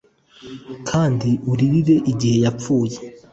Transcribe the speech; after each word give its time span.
kandi 0.89 1.29
uririre 1.51 1.95
igihe 2.11 2.37
yapfuye. 2.45 2.97